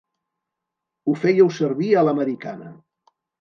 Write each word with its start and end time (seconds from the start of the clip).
Ho 1.05 1.13
fèieu 1.25 1.51
servir 1.59 1.91
a 1.93 2.03
l'americana. 2.09 2.73